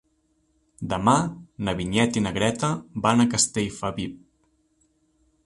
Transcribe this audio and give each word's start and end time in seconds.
Demà 0.93 1.13
na 1.67 1.75
Vinyet 1.81 2.17
i 2.21 2.23
na 2.29 2.33
Greta 2.39 2.71
van 3.05 3.23
a 3.23 3.29
Castellfabib. 3.35 4.19